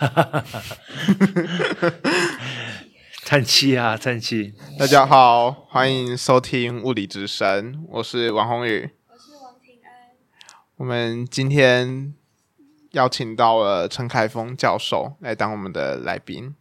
[3.26, 4.54] 叹气啊，叹气！
[4.78, 9.92] 大家好，欢迎收听物理之声，我是王宏宇，我是王平安。
[10.76, 12.14] 我们今天
[12.92, 16.54] 邀请到了陈凯峰教授来当我们的来宾。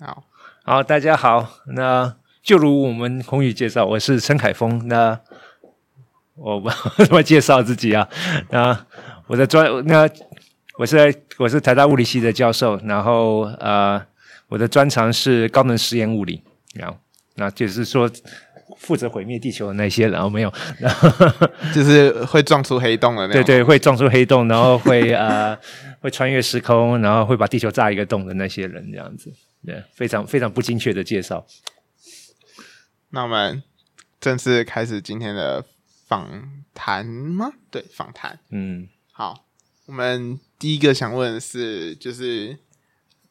[0.00, 0.24] 好，
[0.64, 1.60] 好，大家好。
[1.76, 4.88] 那就如我们宏宇介绍，我是陈凯峰。
[4.88, 5.20] 那
[6.34, 6.72] 我我
[7.12, 8.08] 我介绍自己啊。
[8.50, 8.86] 那
[9.28, 10.10] 我的专那
[10.78, 14.04] 我是我是台大物理系的教授，然后呃。
[14.48, 16.42] 我的专长是高能实验物理，
[16.74, 16.94] 然后
[17.36, 18.06] 那就是说
[18.76, 21.08] 负责毁灭地球的那些人，然后没有，然 后
[21.74, 25.58] 就是会撞出黑洞的那种，对对，会撞出黑洞，然后会呃
[26.02, 29.32] 会穿越时空，然后会把地球炸一个洞的那些人，这样子，
[29.64, 31.46] 对，非常非常不精确的介绍。
[33.08, 33.62] 那我们
[34.20, 35.64] 正式开始今天的
[36.06, 36.28] 访
[36.74, 37.52] 谈吗？
[37.70, 38.38] 对，访谈。
[38.50, 39.46] 嗯，好，
[39.86, 42.58] 我们第一个想问的是，就是。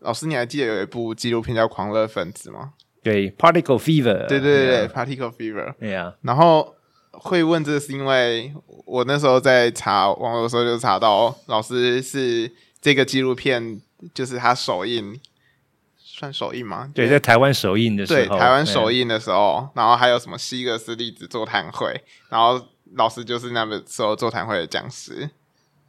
[0.03, 2.73] 老师，你还记得有一部纪录片叫《狂热分子》吗？
[3.03, 4.25] 对，Particle Fever。
[4.25, 5.75] 对对对对，Particle Fever。
[5.79, 6.11] 对呀。
[6.23, 6.75] 然后
[7.11, 8.51] 会问这，是因为
[8.87, 13.79] 我那时候在查网络的时候就查到，老师是这个纪录片，
[14.11, 15.19] 就是他首映，
[15.95, 16.89] 算首映吗？
[16.95, 18.19] 对，在台湾首映的时候。
[18.19, 22.59] 对，台湾首映的时候，然后还有什么西格斯粒子座谈会，然后
[22.95, 25.29] 老师就是那个时候座谈会的讲师。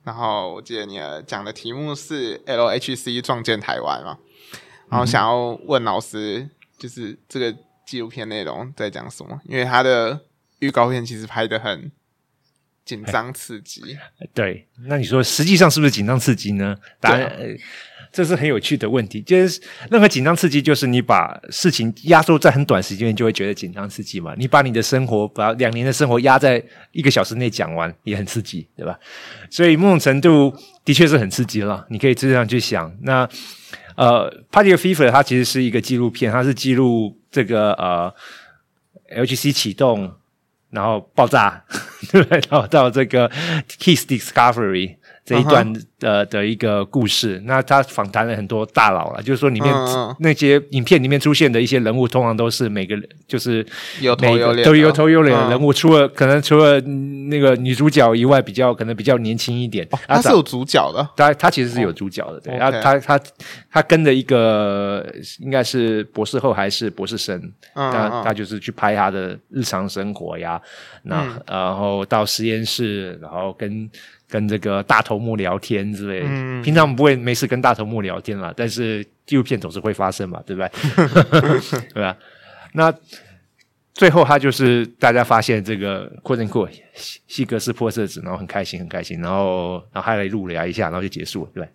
[0.05, 4.19] 然后我记得你讲的题目是 LHC 撞见台湾嘛，
[4.91, 9.41] 然后想要问老师，就是这个纪录片内容在讲什么？
[9.45, 10.21] 因为它的
[10.59, 11.93] 预告片其实拍得很
[12.85, 13.97] 紧张刺激。
[14.35, 16.77] 对，那你说实际上是不是紧张刺激呢？
[17.01, 17.39] 答案。
[18.13, 19.59] 这是很有趣的问题，就是
[19.91, 24.35] 任何紧张刺激，就是你把事情压缩在很短时间，就会觉得紧张刺激嘛。
[24.37, 28.99] 你把你的生活，把两年的生活压在一个小时内讲完，也很刺激，对吧？
[29.49, 30.55] 所以某种程度
[30.85, 31.87] 的确是很刺激了。
[31.89, 32.95] 你可以这样去想。
[33.01, 33.27] 那
[33.97, 38.15] 呃 Party of Fever 它其实是一个纪录片，它是记录这个呃
[39.17, 40.13] LHC 启动，
[40.69, 41.65] 然后爆炸，
[42.11, 42.41] 对 不对？
[42.51, 43.31] 然后到这个
[43.79, 44.97] Kiss Discovery。
[45.25, 47.45] 这一段的的一个故事，uh huh.
[47.47, 50.17] 那他访谈了很多大佬了，就是说里面、uh huh.
[50.19, 53.65] 那些影片里面出现的一些人物，通常都是每个就是
[54.01, 55.77] 有头有脸，都有头有脸的人物，uh.
[55.77, 59.87] 除了可能除了那个女主角以外，比较可能比较年轻一点。
[59.93, 62.81] Oh, 他是有主角的，他他其实是有主角的，对，他 Okay.
[62.83, 63.21] 他他
[63.71, 65.07] 他跟着一个
[65.39, 67.41] 应该是博士后还是博士生，
[67.75, 68.25] 他、uh.
[68.25, 70.61] 他就是去拍他的日常生活呀，
[71.05, 71.43] 那、uh.
[71.47, 73.89] 然后到实验室，然后跟。
[74.33, 80.71] 跟这个大头目聊天之类的，嗯、平常我们不会没事跟大头目聊天啦，但是纪录片总是会发生嘛，对不对？
[81.93, 82.17] 对吧？
[82.73, 82.91] 那
[83.93, 86.67] 最后他就是大家发现这个扩增库
[87.27, 91.69] 西格斯破色子，然后很开心，很开心，然后然后还来录了一下，然后就结束了，对吧？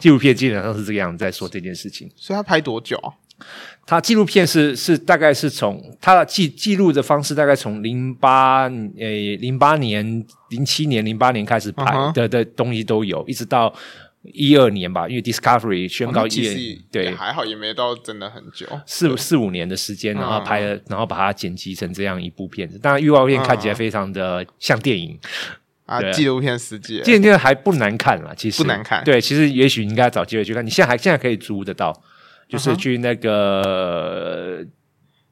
[0.00, 2.10] 纪录片基本上是这个样子在说这件事情。
[2.16, 3.12] 所以他拍多久啊？
[3.86, 8.68] 他纪录片是是大概是从他的记记录的方式，大概从零八
[8.98, 12.28] 诶零八年、零七年、零八年开始拍的、uh huh.
[12.28, 13.74] 的东西都有，一直到
[14.34, 15.08] 一二年吧。
[15.08, 20.90] 因为 Discovery 宣告一、oh, 对还好，也没到真的很久，四四五年的时间，然后拍了，uh huh.
[20.90, 22.78] 然后把它剪辑成这样一部片子。
[22.78, 25.18] 当然，预告片看起来非常的像电影、
[25.86, 26.08] uh huh.
[26.08, 29.02] 啊，纪录片实际，纪录片还不难看啦，其实不难看。
[29.02, 30.62] 对，其实也许应该找机会去看。
[30.62, 31.98] 你现在还现在可以租得到。
[32.48, 34.64] 就是去那个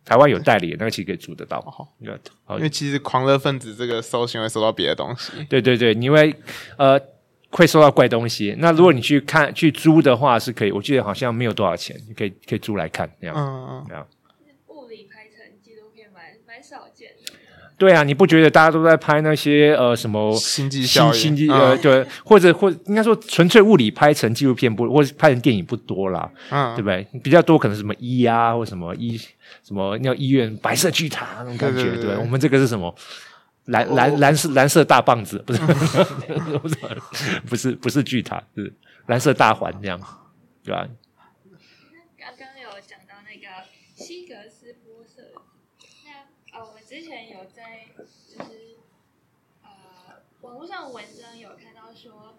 [0.04, 1.64] 台湾有代理，那个其实可以租得到。
[2.50, 5.32] 因为其实狂热分子这个搜寻会搜到别的东西。
[5.48, 6.34] 对对对，你会
[6.76, 7.00] 呃
[7.50, 8.54] 会搜到怪东西。
[8.58, 10.70] 那如果你去看去租的话，是可以。
[10.70, 13.34] 我记得好像没有多少钱，你可以可以租来看这样。
[13.36, 14.06] 嗯嗯。
[14.68, 17.32] 物理拍成纪录片蛮蛮少见的。
[17.78, 21.12] 对啊，你不觉得大家都在拍那些呃什么星际效应？
[21.12, 27.06] 星际呃对，或者或应该说纯粹物理拍成纪录片不，或者拍成电影不多啦，嗯，对不对？
[27.22, 29.18] 比较多可能什么医啊，或什么医
[29.62, 32.94] 什么那医院白色巨塔那种感觉，对，对，对，对，我们这个是什么
[33.66, 35.60] 蓝蓝蓝色蓝色大棒子，不是
[37.46, 38.72] 不是不是巨塔，是
[39.06, 40.00] 蓝色大环这样，
[40.64, 40.86] 对吧？
[42.18, 43.46] 刚刚有讲到那个
[43.94, 45.22] 希格斯玻色。
[46.52, 48.76] 呃，我之前有在就是
[49.62, 52.38] 呃网络上文章有看到说，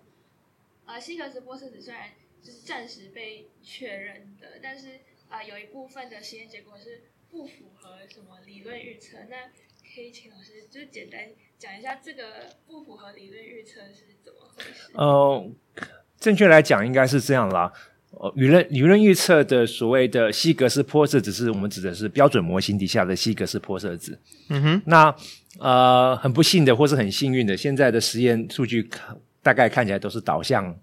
[0.85, 2.09] 呃，希格斯玻色子虽然
[2.41, 4.99] 就是暂时被确认的，但是
[5.29, 9.17] 呃有一部分的实验结果是不符合什么理论预测。
[9.29, 9.51] 那
[9.93, 14.91] 可以请老师就是简单讲一下这个不符合理论预测是怎么回事？
[14.93, 15.51] 呃，
[16.17, 17.71] 正确来讲应该是这样啦。
[18.19, 24.17] 呃，理论舆论预测的所谓的希格斯玻色子，是我们指的是标准模型底下的希格斯玻色子。
[24.49, 25.15] 嗯哼，那
[25.59, 28.89] 呃，很不幸的，或是很幸运的，现在的实验数据
[29.41, 30.75] 大概看起来都是导向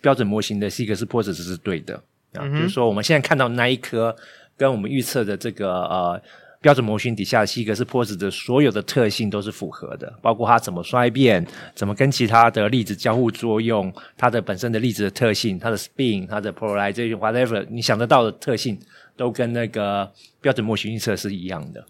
[0.00, 1.94] 标准模型的希格斯玻色子是对的。
[2.34, 4.14] 啊，比如说我们现在看到那一颗
[4.56, 6.22] 跟我们预测的这个呃。
[6.62, 11.44] 标准模型底下的希格斯波子的所有的特性都是符合的，包括它怎么衰变，
[11.74, 18.78] 怎么跟其他的粒子交互作用，它的本身的粒子的特性，它的 spin，它的 polarization whatever，你想得到的特性
[19.16, 20.08] 都跟那个
[20.40, 21.84] 标准模型预测是一样的。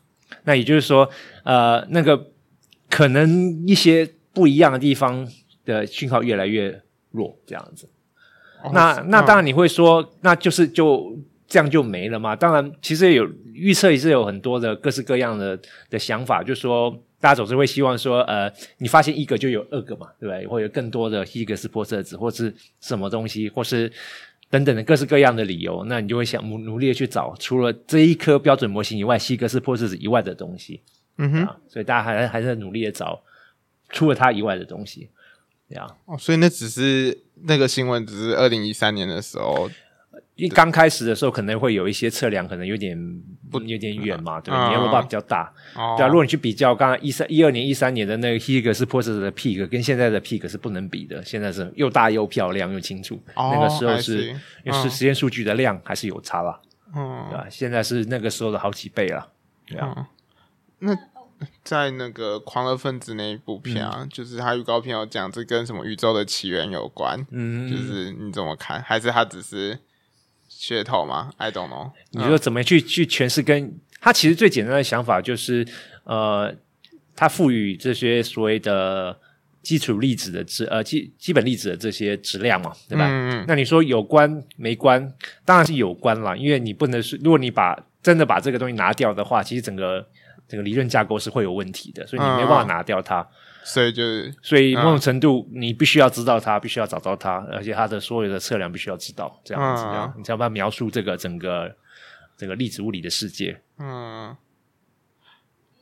[0.45, 1.07] 那也就是说，
[1.45, 2.29] 呃，那个
[2.89, 5.29] 可能一些不一样的地方
[5.67, 7.87] 的讯号越来越弱，这样子。
[8.65, 11.15] 哦、那那当然你会说，那就是就。
[11.53, 12.35] 这样就没了嘛？
[12.35, 15.59] 当然，其实有预测也是有很多的各式各样的
[15.91, 16.91] 的想法，就是说
[17.21, 20.47] 大家总是会希望说，呃，你发现一个就有二个嘛，对不对？
[20.47, 23.93] 或有更多的希格斯玻色子，或是什么东西，或是
[24.49, 30.81] 等等的各式各样的理由，那你就会想努努力的去找除了这一颗标准模型以外，希格斯玻色子以外的东西。
[31.19, 33.23] 嗯哼，所以大家还还是在努力的找
[33.91, 35.11] 除了它以外的东西。
[35.69, 39.69] 这样哦，所以那只是那个新闻，只是二零一三年的时候。
[40.35, 42.97] 一刚开始的时候，可能会有一些测量，可能有点
[43.51, 44.69] 不有点远嘛，对吧？
[44.69, 46.09] 你要把比较大，哦、对啊。
[46.09, 51.23] 如果你去比较刚刚一三一二年、一三年的那个希格斯玻色子的 peak，跟现在的 peak 是不能比的。
[51.23, 54.29] 现在是又大又漂亮又清楚，哦、那个时候是
[54.65, 56.59] 因为是实验数据的量还是有差啦，
[56.97, 57.47] 嗯，对吧？
[57.51, 59.29] 现在是那个时候的好几倍了，
[59.67, 59.95] 对啊。
[59.99, 60.07] 嗯、
[60.79, 60.99] 那
[61.63, 68.81] 在那个狂热分子那一部片啊，嗯、就是他预告片有讲，这跟什么宇宙的起源有关，嗯，就是你怎么看？
[68.81, 69.79] 还是他只是？
[70.63, 71.91] 噱头吗？I don't know。
[72.13, 73.43] 你说怎么去去诠释？
[73.43, 75.67] 跟他其实最简单的想法就是，
[76.05, 76.55] 呃，
[77.17, 79.19] 他赋予这些所谓的
[79.61, 83.09] 基础粒子的质，呃，基基本粒子的这些质量嘛，对吧？
[83.09, 83.45] 嗯嗯。
[83.49, 85.13] 那你说有关没关？
[85.45, 90.07] 当然是有关啦，因为你不能是，如果你把真的把这个东西拿掉的话，其实整个
[90.47, 93.21] 整个理论架构是会有问题的，所以你没办法拿掉它。
[93.21, 93.27] 嗯
[93.65, 101.77] 所以就是，所以某种程度，你必须要知道它，必须要找到它，而且它的所有的测量必须要知道，这样子，这样、嗯、你才有办法描述这个整个
[102.37, 103.61] 这个粒子物理的世界。
[103.79, 104.37] 嗯。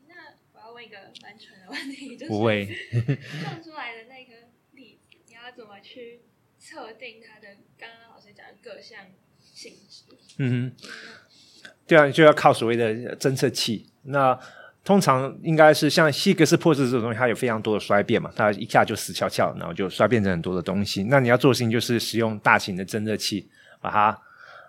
[0.07, 0.15] 那
[0.53, 2.67] 我要问一个单纯的问题，就是不会
[3.45, 6.21] 放出来的那个粒子，你要怎么去
[6.59, 9.07] 测定它的刚刚老师讲的各项
[9.41, 10.05] 性质？
[10.39, 13.91] 嗯哼，对啊，就要靠所谓的侦测器。
[14.03, 14.39] 那
[14.83, 21.05] 通常应该是像希格斯玻色子这种东西，它有非常多的衰变嘛，它一下就死翘翘，然后就衰变成很多的东西。
[21.05, 23.47] 那你要做事情就是使用大型的侦测器，
[23.81, 24.19] 把它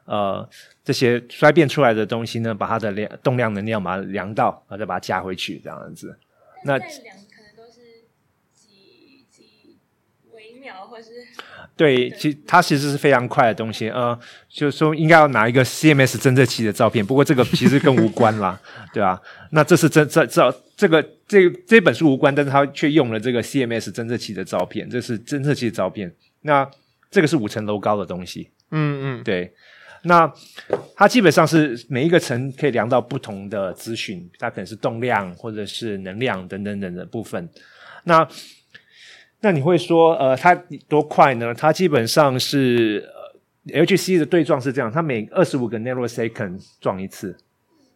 [0.05, 0.47] 呃
[0.83, 6.19] 这些衰变出来的东西呢，把它的量动量能量把它量到，然后再把它加回去，这样子。
[6.65, 7.79] 那两可能都是
[8.53, 9.77] 几几
[10.33, 11.25] 微秒或是
[11.75, 18.59] 对，其它其实是非常快的东西，呃，就是说应该要拿一个 CMS 侦测器的照片，不过这个其实更无关啦，
[18.93, 19.19] 对吧？
[19.51, 26.13] 那这是真这这这个这这本书无关，但是它却用了这个 CMS 侦测器的照片，这是侦测器的照片。
[26.41, 26.69] 那
[27.09, 29.51] 这个是五层楼高的东西，嗯嗯，对。
[30.03, 30.31] 那
[30.95, 37.47] 它基本上是每一个层可以量到不同的资讯，它可能是动量或者是能量等等等的部分。
[38.05, 38.27] 那
[39.43, 40.53] 那你会说，呃，它
[40.87, 41.51] 多快呢？
[41.53, 43.03] 它基本上是，
[43.73, 47.35] 呃，LHC 的对撞是这样，它每二十五个 nanosecond 撞一次。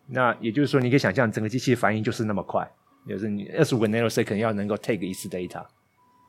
[0.07, 2.67] 那也就是说，你可以想象整个机器反应就是那么快，
[3.07, 5.63] 就是你二十五个 nanosecond 要能够 take 一次 data，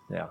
[0.08, 0.28] 对啊。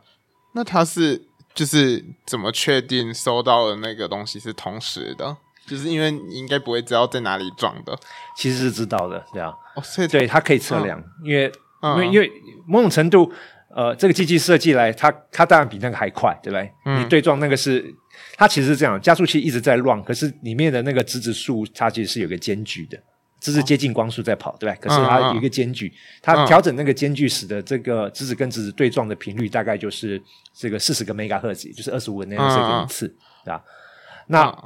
[0.53, 1.19] 那它是
[1.55, 5.35] 就是怎么确定收到的那个东西是同时的？
[5.65, 7.97] 就是因为你应该不会知道在哪里撞的，
[8.37, 9.51] 其实是知道的，对啊。
[9.75, 12.31] 哦，所以对，它可以测量，嗯、因为、嗯、因为因为
[12.67, 13.31] 某种程度。
[13.75, 16.71] 呃，这个机器设计来，它它当然比那个还快，对不对？
[16.85, 17.01] 嗯。
[17.01, 17.85] 你对撞那个是，
[18.37, 22.97] 它其实是这样，加速器一直在乱，可是里面的那个质子数，它其实是有个间距的，
[23.41, 24.79] 质子接近光速在跑，对不对？
[24.81, 30.21] 可是它有一个间距，它调整那个间距，使得这个质子跟质子对撞的频率大概就是
[30.53, 33.07] 这个四十个 Megahertz，就是二十五个 nanosecond 一次，
[33.43, 33.61] 对吧？
[34.27, 34.57] 那。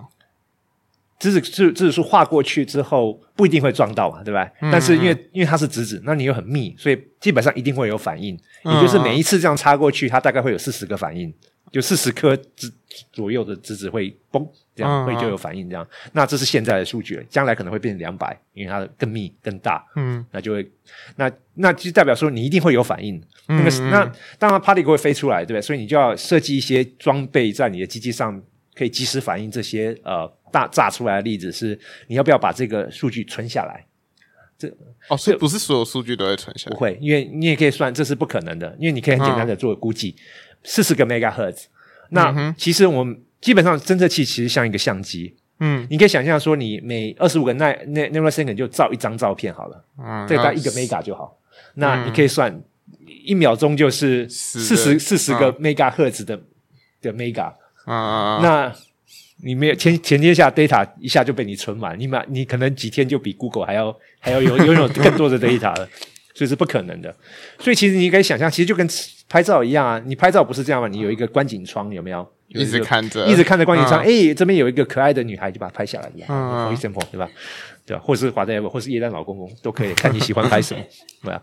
[1.20, 4.50] 质子质子数划过去之后不一定会撞到嘛，对吧？
[4.72, 8.40] 但是因为因为它是质子，那你又很密，所以基本上一定会有反应。
[8.64, 11.34] 也就是每一次这样插过去，它大概会有四十个反应，
[11.74, 12.72] 就四十颗质
[13.12, 15.86] 左右的质子会嘣这样会就有反应这样。
[16.14, 19.86] 那这是现在的数据，将来可能会变成两百，因为它更密更大。
[19.98, 20.72] 嗯，那就会
[21.18, 23.22] 那那就代表说你一定会有反应。
[23.48, 25.62] 那个那当然 particle 会飞出来，对不对？
[25.62, 28.42] 所以你就要设计一些装备在你的机器上，
[28.74, 30.32] 可以及时反应这些呃。
[30.52, 33.86] 大炸出来的例子是，你要不要把这个数据存下来？
[34.58, 34.68] 这
[35.08, 40.14] 哦，所以不是所有数据都会存下来，不会，因为你也可以算，这是不可能的，因为你可以很简单的做估计，
[40.64, 41.64] 四十、嗯、个 megahertz。
[42.10, 51.40] 那、嗯、其实我们基本上侦测器其实像一个相机，嗯，你可以想象说，你每二十五个奈奈 nanosecond 就照一张照片好了，嗯，这个大概一个 mega 就好。
[51.54, 52.62] 嗯、那你可以算
[53.08, 56.38] 一秒钟就是四十四十个 megahertz 的
[57.02, 57.54] 的 mega，
[57.86, 58.76] 嗯，那。
[59.44, 65.88] 你没有前前天下 data 一下就被你存满，你满你可能几天就比 Google 还要还要有拥有 更多的 data 了，
[66.34, 67.16] 所以是不可能的。
[67.60, 68.88] 所以其实你可以想象，其实就跟
[69.28, 70.88] 拍照一样啊，你拍照不是这样吗？
[70.88, 72.28] 你有一个观景窗，有没有？
[72.50, 77.30] 一直看着，一直看着观景窗，哎、嗯，这边有一个可爱的女孩，就把它拍下来，嗯，for example，对吧？
[77.86, 78.02] 对吧？
[78.04, 80.84] 或者是华仔，或是叶丹老公公都可以，看你喜欢拍什么，
[81.22, 81.42] 对吧？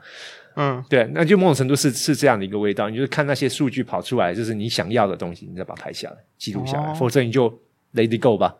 [0.57, 7.57] 嗯，对，那就某种程度是是这样的一个味道，你就是看那些数据跑出来，就是你想要的东西，你再把它拍下来，记录下来，哦、否则你就
[7.97, 8.55] let it go 吧，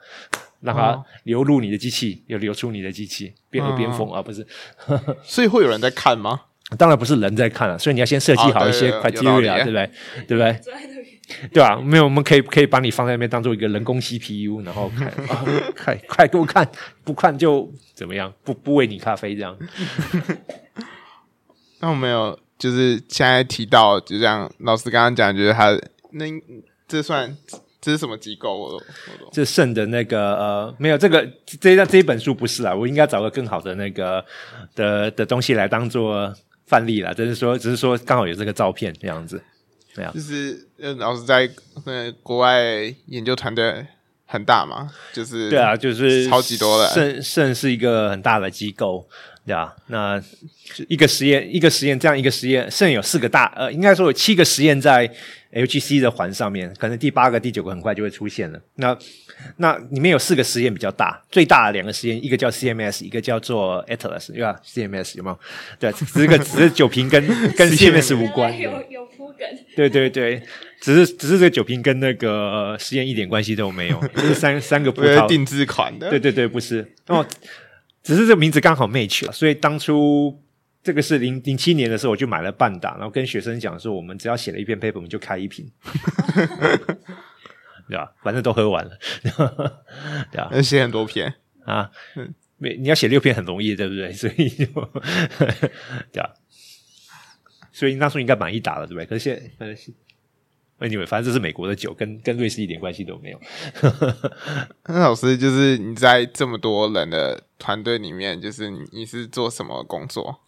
[0.61, 4.45] 让它流入你的机器，又流出你的机器，边耳边风啊，不是？
[5.23, 6.40] 所以会有人在看吗？
[6.76, 9.90] 当然不是人在看了，所以你要先设计好一些 criteria，、哦、对不对？
[10.26, 10.61] 对不对？
[11.52, 11.76] 对吧？
[11.81, 16.69] 没有，我们可以可以把你放在那边当做一个人工 CPU，然后看， 哦、快快给我看，
[17.05, 18.33] 不看就怎么样？
[18.45, 19.57] 不不喂你咖啡这样。
[21.81, 25.76] 那我没有，就是现在提到，就这样，老师刚刚讲，就是他
[26.12, 26.26] 那
[26.88, 27.37] 这算
[27.87, 28.59] 这是什么机构？
[28.59, 34.25] 我都我这圣的那个呃，没有这个这一这一本书不是啦，我应该找个更好的那个
[34.75, 36.35] 的的东西来当做
[36.66, 37.12] 范例啦。
[37.12, 39.40] 就是说，只是说刚好有这个照片这样子。
[40.12, 41.49] 就是呃，老师在
[41.85, 42.61] 呃国外
[43.07, 43.87] 研究团队
[44.26, 46.88] 很大嘛，就是对啊，就是超级多的。
[46.88, 49.09] 圣圣是一个很大的机构，
[49.47, 50.21] 对啊，那
[50.88, 55.09] 一个实验一个实验这样一个实验，剩有四个大呃，应该说有七个实验在
[55.53, 58.61] HGC 的环上面，可能第八个、第九个很快就会出现了。
[58.75, 58.99] 那
[59.59, 65.38] 那里面有四个实验比较大，最大的两个实验，一个叫 CMS，一个叫做 Atlas，对吧？CMS 有没有？
[65.79, 67.25] 对，只是个只是酒瓶跟
[67.57, 68.59] 跟 CMS 无关。
[68.59, 69.47] 有有铺梗。
[69.76, 70.43] 对对对，
[70.81, 76.11] 只是只是这个酒瓶跟那个实验一点关系都没有，就是三三个 葡萄定制款的。
[76.11, 77.25] 对对对，不是哦，
[78.07, 80.41] 只是这个名字刚好 match 了，所以当初
[80.81, 85.69] 这个是零零七年的时候，我就买了半打，然后跟学生讲说，我们只要写了一篇 paper，我们就开一瓶。
[87.89, 88.13] 对吧？
[88.23, 88.97] 反正都喝完了，
[90.31, 90.51] 对吧？
[90.53, 91.35] 要写很多篇
[91.65, 91.91] 啊，
[92.59, 94.13] 没你要写六篇很容易，对不对？
[94.13, 94.67] 所以就
[96.13, 96.33] 对吧？
[97.73, 99.07] 所以那时候应该满一打了，对不对？
[99.07, 99.77] 可是现在
[100.80, 103.40] ，anyway，反正这是美国的酒，跟跟瑞士一点关系都没有。
[104.87, 110.40] 那老师，就是你在这么多人的团队里面，就是你你是做什么工作？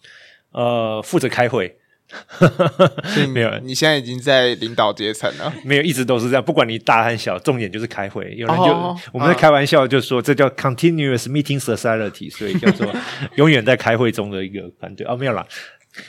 [0.52, 1.76] 呃，负责开会。
[3.34, 5.52] 没有，你现在已经在领导阶层了。
[5.62, 6.42] 没有，一直都是这样。
[6.42, 8.34] 不管你大和小，重点就是开会。
[8.34, 12.90] 有人就、oh, 我们在开玩笑，就说这叫 continuous meeting society，所以叫做
[13.36, 15.06] 永远在开会中的一个团队。
[15.06, 15.46] 哦，没有啦，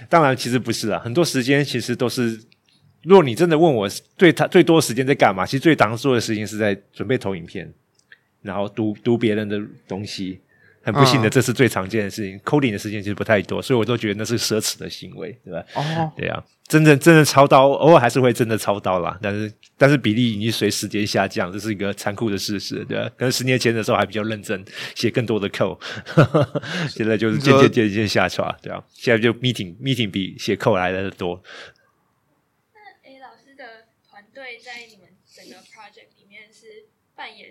[0.08, 1.02] 当然其实不是啊。
[1.04, 2.40] 很多时间其实都是，
[3.04, 3.88] 如果你真的问我，
[4.18, 5.46] 最他最多时间在干嘛？
[5.46, 7.74] 其实最常做的事情是在准备投影片，
[8.42, 10.40] 然后读读别人的东西。
[10.82, 12.38] 很不幸的，这是最常见的事情。
[12.38, 15.64] 嗯、coding 的时间其实不太多，所以我都觉得那是奢侈的行为，对吧？
[15.76, 19.20] 哦，对啊，真正真的操刀，偶尔还是会真的操刀啦。
[19.22, 23.10] 但是但是比例已经随时间下降，这是一个残酷的事实，对吧？
[23.18, 24.64] 可能十年前的时候还比较认真，
[24.96, 25.78] 写更多的 code，
[26.90, 28.82] 现在就是渐渐渐渐下滑，对啊。
[28.94, 31.44] 现在就 meeting meeting 比写 code 来的多。
[32.74, 37.50] 那诶，老师的团队在你们整个 project 里面是扮演？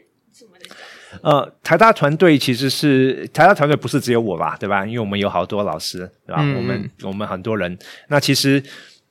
[1.23, 4.85] 呃，台大团队其实是台大团队不是只有我吧，对吧？
[4.87, 6.43] 因为我们有好多老师，对吧？
[6.43, 7.79] 嗯、我们我们很多人。
[8.09, 8.63] 那其实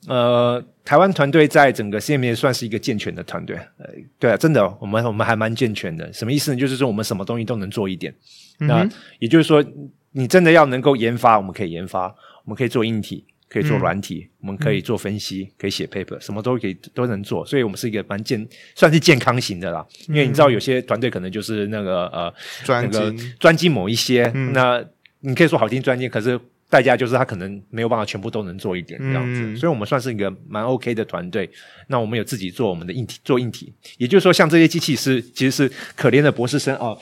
[0.07, 3.55] 呃，台湾团队在整个 CMA 算是一个健全的团队。
[3.77, 3.85] 呃，
[4.19, 6.11] 对啊，真的，我们我们还蛮健全的。
[6.13, 6.57] 什么意思呢？
[6.59, 8.13] 就是说我们什么东西都能做一点。
[8.59, 8.89] 嗯、那
[9.19, 9.63] 也就是说，
[10.11, 12.07] 你真的要能够研发，我们可以研发，
[12.45, 13.25] 我们可以做硬体。
[13.49, 19.85] 可以做软体，嗯、我们可以做分析，嗯、可以写 paper，什么都可以都能做，所以我们是一个蛮健，算是健康型的啦。
[20.09, 24.83] 嗯、因为你知道，有些团队可能就是那个呃，专精那个专精某一些，嗯、那
[25.21, 26.39] 你可以说好听专精，可是
[26.69, 29.41] 代价就是他可能没有办法全部都能做一点这样子。
[29.41, 31.49] 嗯、所以我们算是一个蛮 OK 的团队。
[31.87, 36.99] 那我们有自己做我们的硬体，做硬体，也就是说，像这些机器是其实是可怜的博士生哦，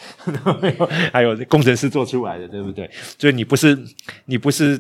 [1.12, 2.88] 还有工程师做出来的，对不对？
[3.18, 3.76] 所以你不是
[4.26, 4.80] 你不是。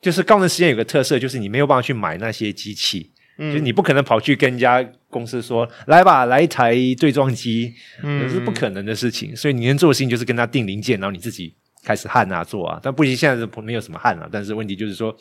[0.00, 9.34] 就是高能实验有个特色，就是你没有办法去买那些机器，嗯，就是你不可能跑去跟人家公司说，来吧，来一台对撞机，嗯，这是不可能的事情。
[9.34, 12.78] 所以你能做的事情就是跟他订零件，然后你自己开始焊啊做啊。
[12.82, 14.28] 但不行，现在是没有什么焊了。
[14.30, 15.14] 但是问题就是说，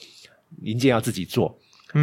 [0.62, 1.57] 零件要自己做，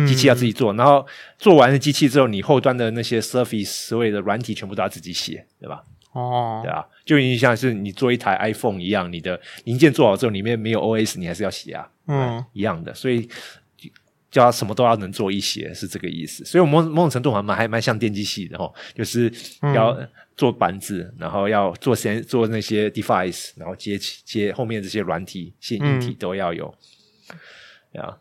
[0.06, 1.06] 机器要自己做，嗯，然后
[1.38, 5.82] 做完了机器之后，你后端的那些 surface 所谓的软体全部都要自己写，对吧？
[6.14, 13.28] 哦，对啊，就有点像是你做一台 iPhone 一样，你的零件做好之后，里面没有 OS，你还是要写啊，嗯，一样的，所以
[14.30, 16.44] 叫他什么都要能做一些，是这个意思。
[16.44, 19.28] 所以我某某种程度还蛮还蛮像电机系的哦，就是
[19.74, 19.98] 要
[20.36, 26.72] 做板子，嗯、然后要做先做那些 device，然后接接后面这些软体、线硬体都要有，
[27.92, 28.16] 对啊、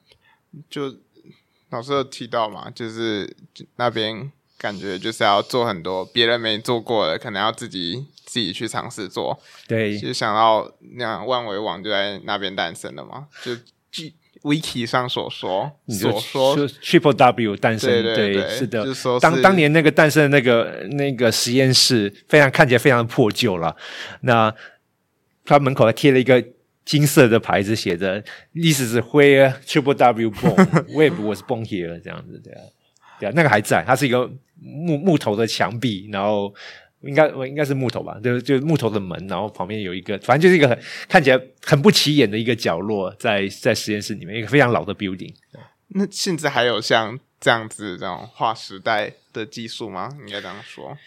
[0.52, 0.98] 嗯，就
[1.70, 3.38] 老师有提到嘛，就是
[3.76, 4.32] 那边。
[4.64, 9.38] 感觉就是要做很多别人没做过的，可能要自己自己去尝试做。
[9.68, 13.54] 对，就想到那样万维网就在那边诞生了嘛，就
[13.92, 18.86] 据 Wiki 上所说，所说 Triple W 诞生，对，对，对，是的。
[18.86, 23.76] 就是当当年那个诞生的那个那个实验室，非常看起来非常破旧了。
[24.22, 24.54] 那
[25.44, 26.42] 他门口还贴了一个
[26.86, 32.62] 金色的牌子，写着意思是 Where Triple W born，Web was born here，这样子对啊，
[33.20, 34.30] 对啊，那个还在，它是一个
[34.64, 36.54] 木木头的墙壁，然后
[37.02, 45.34] 应该应该是木头吧，就就木头的门，然后旁边有一个，反正就是一个很看起来很不起眼的一个角落，在在实验室里面，一个非常老的 building。
[45.90, 50.10] 那现在还有像这样子这种划时代的技术吗？
[50.26, 50.98] 应该这样说，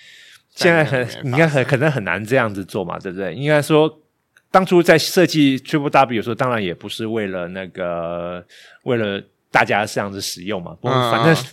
[0.55, 3.35] 现在很应该很可能很难这样子做嘛，对不对？
[3.35, 4.01] 应该说。
[4.49, 8.43] 当初在设计 Triple W 的时候，当然也不是为了那个，
[8.85, 10.71] 为了大家这样子使用嘛。
[10.81, 11.45] 不过反正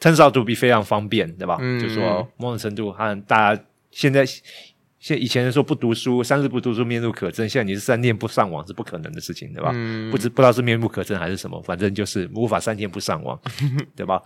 [0.00, 1.58] turns out to be 非常方便，对吧？
[1.60, 4.24] 嗯、就说某种程度，和大家现在
[4.98, 9.70] 现以前人说不读书，三日不读书面目可憎，现在你是三天不上网是不可能的事情，对吧？
[9.74, 13.38] 嗯、不知不知道是面目可憎还是什么，反正就是无法三天不上网，
[13.96, 14.20] 对吧？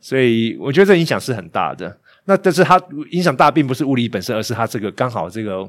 [0.00, 1.98] 所以我觉得这影响是很大的。
[2.26, 2.80] 那但是它
[3.10, 5.68] 影响大，并不是物理本身，而是它这个刚好这个。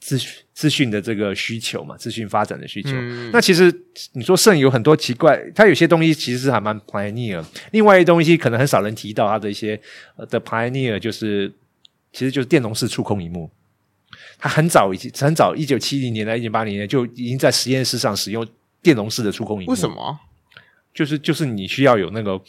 [0.00, 2.90] 资讯资讯的这个需求嘛，资讯发展的需求。
[2.94, 3.72] 嗯、那其实
[4.14, 7.44] 你说摄影有很多奇怪，它有些东西其实是还蛮 pioneer。
[7.72, 9.80] 另外一东西可能很少人提到，它的一些
[10.28, 11.52] 的 pioneer 就是，
[12.12, 13.50] 其实就是电容式触控荧幕。
[14.38, 18.46] 它很早已经很早，一九七零年代、一九八零年就已经在实验室上使用
[18.82, 19.70] 电容式的触控荧幕。
[19.70, 20.18] 为什么？
[20.94, 22.40] 就是就是你需要有那个。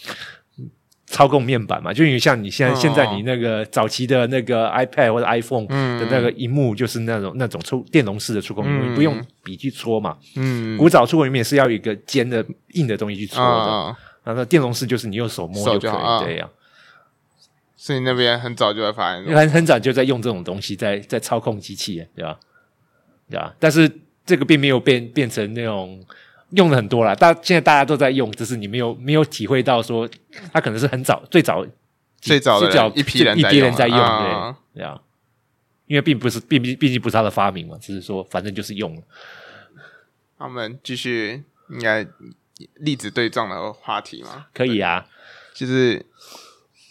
[1.11, 10.17] 操控面板嘛，就因为像你现在、哦、现在你那个早期的那个 iPad 或者 iPhone 的那个荧幕，就是那种、嗯、那种触电容式的触控荧幕，嗯、你不用笔去戳嘛。
[10.37, 13.43] 嗯，古早触控荧幕也是要有一个尖的硬的东西去戳的。
[13.43, 16.49] 哦、然后电容式就是你用手摸就可以，这样。
[17.75, 22.39] 所以那边很早就在发现，很很早就在用这种东西在在操控机器，对吧？
[23.29, 23.53] 对吧？
[23.59, 23.91] 但是
[24.25, 26.01] 这个并没有变变成那种。
[26.51, 30.09] 用的很多了，大现在大家都在用，只是你没有没有体会到说，
[30.53, 31.65] 它可能是很早最早
[32.19, 35.01] 最早的一批人一批人在用，对这样，
[35.87, 39.01] 因为并不是并毕毕竟不是他的发明嘛，只是说反正就是用了。
[40.37, 42.05] 那我们继续应该
[42.75, 44.47] 粒子对撞的话题嘛？
[44.53, 45.05] 可以啊，
[45.53, 46.05] 就是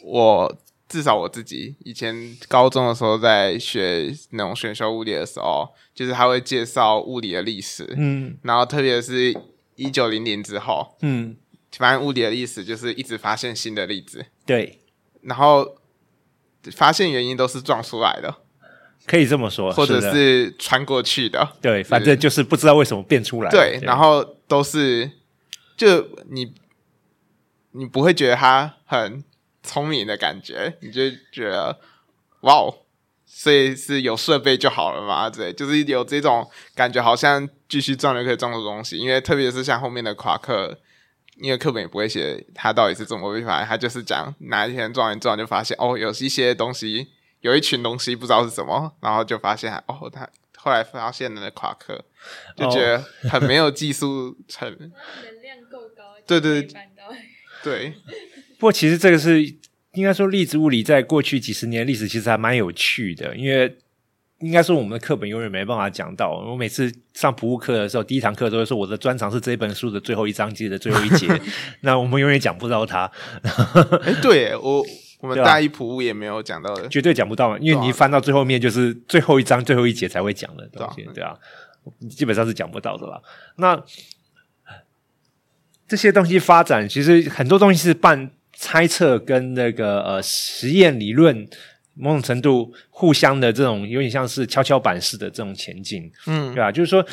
[0.05, 0.59] 我
[0.90, 9.35] 至少我自己以前高中的时候在学那种选修物理的时候，就是他会介绍物理的历史，嗯，然后特别是。
[9.76, 11.35] 一九零零之后，嗯，
[11.79, 14.79] 反正物理的历史就是一直发现新的粒子，对，
[15.22, 15.79] 然后
[16.72, 18.37] 发现原因都是撞出来的，
[19.07, 25.11] 可以这么说，或者是穿过去的，对，反正就是不知道为什么变出来，对，然后都是
[25.79, 26.53] 就你
[27.70, 29.24] 你不会觉得他很
[29.62, 31.79] 聪明的感觉，你就觉得
[32.40, 32.79] 哇哦。
[33.33, 35.31] 所以是有设备就好了嘛？
[35.31, 38.99] 对，就是有这种感觉，好像继续撞就可以撞出东西。
[38.99, 40.77] 因为特别是像后面的夸克，
[41.37, 52.05] 因为课本也不会写他到底是怎么被发现，他就是讲哪一天撞一撞就发现哦，有一些东西，有一群东西不知道是什么，然后就发现哦，他后来发现了那夸克，
[52.57, 52.99] 就觉得
[53.31, 56.68] 很没有技术成 能量够高，对对
[57.62, 57.94] 对。
[58.61, 59.57] 不过其实这个是。
[59.94, 63.77] 应该说，粒子物理在过去几十年历史其实还蛮有趣的，因为
[64.38, 66.31] 应该说我们的课本永远没办法讲到。
[66.31, 71.27] 我每次上普物课的时候，第一堂课都会说我的专长是这本书的最后一章节的最后一节，
[71.83, 73.11] 那我们永远讲不到它。
[74.05, 74.87] 哎，对我
[75.23, 81.37] 我们大一普物也没有讲到的，绝对讲不到嘛，因为你一翻到最后面就是最后一章最后一节才会讲的东西，对啊，
[82.09, 83.20] 基本上是讲不到的啦？
[83.57, 83.83] 那
[85.88, 88.31] 这些东西发展，其实很多东西是半。
[88.62, 91.49] 猜测跟那个呃实验理论
[91.94, 96.70] 某种程度互相的这种有点像是跷跷板式的这种前进，嗯，对吧？
[96.70, 97.05] 就是说，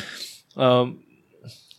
[0.56, 0.86] 呃，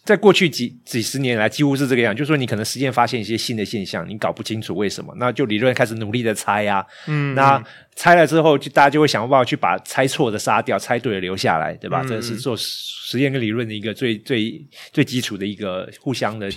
[0.03, 7.63] 在过去几几十年来几乎是这个样，就是说你可能实验发现一些新的现象，你搞不清楚为什么，那就理论开始努力的猜啊，嗯，那
[7.95, 12.01] 猜了之后，就大家就会想办法去把猜错的杀掉，猜对的留下来，对吧？
[12.05, 16.49] 嗯，这是做实验跟理论的一个最最最基础的一个互相的。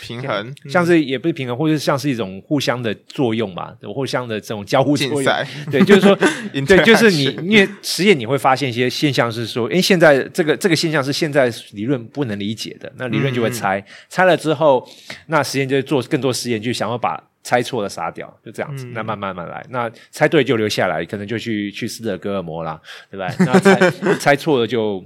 [0.00, 5.34] 平衡，像是也不是平衡，或者像是一种互相的作用嘛，互相的这种交互作用。
[5.70, 6.16] 对，就是说，
[6.66, 14.86] 对，就是你，因为实验你会发现一些现象，是说，哎，现在这个这个现象是现在理论不能理解的，那理论就会猜，嗯、猜了之后，
[15.26, 17.22] 那实验就会做更多实验，就想要把。
[17.42, 18.84] 猜错了杀掉，就这样子。
[18.86, 23.26] 嗯、那慢慢慢来，那猜对就留下来，可能就去去斯德哥尔摩啦，对吧？
[23.40, 25.02] 那猜猜错了就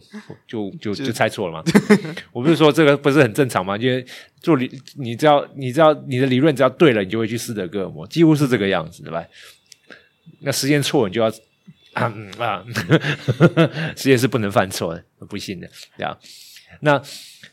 [0.46, 1.62] 就就就，猜错了嘛。
[2.32, 3.76] 我不是说这个不是很正常吗？
[3.76, 4.04] 因为
[4.40, 9.24] 做理，你只要你只要你的理论只要对了，你就会去斯德哥尔摩，几乎是这个样子，对吧？
[10.40, 11.28] 那实验错你就要
[11.92, 12.64] 啊嗯啊，
[13.96, 16.18] 实验是不能犯错的，不信的，对啊。
[16.80, 17.00] 那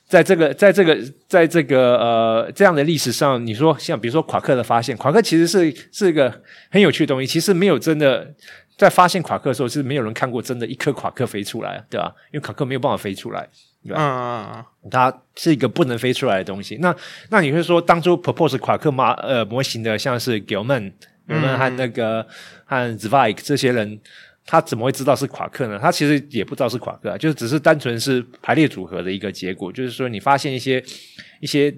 [0.09, 6.41] 在这个在这个在这个呃这样的历史上，你说像比如说夸克的发现，夸克其实是是一个
[6.71, 7.27] 很有趣的东西。
[7.27, 8.33] 其实没有真的
[8.75, 12.11] 在发现夸克的时候，是没有人看过真的一颗夸克飞出来，对吧？
[12.33, 13.47] 因为夸克没有办法飞出来，
[13.85, 14.01] 对吧？
[14.01, 16.77] 嗯嗯嗯，它是一个不能飞出来的东西。
[16.81, 16.95] 那
[17.29, 20.91] 那你会说，当初 propose 夸克模呃模型的，像是 Gell-Mann、
[21.27, 22.25] Gell-Mann 和那个
[22.65, 23.99] 和 Zweig 这些人。
[24.51, 25.77] 他怎么会知道是夸克呢？
[25.79, 29.71] 他其实也不知道是夸克啊，就是只是单纯是排列组合的一个结果。
[29.71, 30.83] 就是说，你发现一些
[31.39, 31.71] 一些